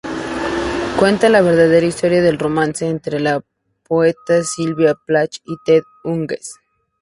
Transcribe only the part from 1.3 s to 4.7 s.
verdadera historia del romance entre los poetas